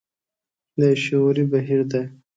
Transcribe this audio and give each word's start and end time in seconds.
دا 0.79 0.87
يو 0.93 0.99
شعوري 1.03 1.43
بهير 1.51 1.81
دی. 1.91 2.03